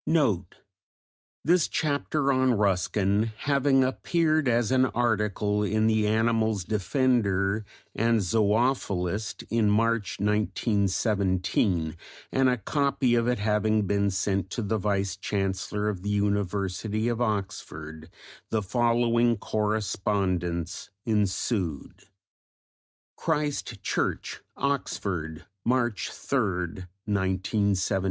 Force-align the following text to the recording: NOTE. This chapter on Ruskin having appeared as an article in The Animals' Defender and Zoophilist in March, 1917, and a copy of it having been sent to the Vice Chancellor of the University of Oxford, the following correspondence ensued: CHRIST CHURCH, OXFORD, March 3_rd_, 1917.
NOTE. 0.07 0.55
This 1.45 1.67
chapter 1.67 2.31
on 2.33 2.55
Ruskin 2.57 3.33
having 3.37 3.83
appeared 3.83 4.47
as 4.47 4.71
an 4.71 4.87
article 4.87 5.61
in 5.61 5.85
The 5.85 6.07
Animals' 6.07 6.63
Defender 6.63 7.63
and 7.93 8.19
Zoophilist 8.19 9.43
in 9.51 9.69
March, 9.69 10.19
1917, 10.19 11.95
and 12.31 12.49
a 12.49 12.57
copy 12.57 13.13
of 13.13 13.27
it 13.27 13.37
having 13.37 13.85
been 13.85 14.09
sent 14.09 14.49
to 14.49 14.63
the 14.63 14.79
Vice 14.79 15.15
Chancellor 15.15 15.87
of 15.87 16.01
the 16.01 16.09
University 16.09 17.07
of 17.07 17.21
Oxford, 17.21 18.09
the 18.49 18.63
following 18.63 19.37
correspondence 19.37 20.89
ensued: 21.05 22.05
CHRIST 23.17 23.83
CHURCH, 23.83 24.41
OXFORD, 24.57 25.45
March 25.63 26.09
3_rd_, 26.11 26.87
1917. 27.05 27.77